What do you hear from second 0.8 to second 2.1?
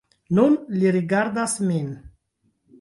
rigardas min!